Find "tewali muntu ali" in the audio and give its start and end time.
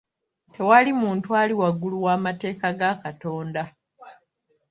0.53-1.53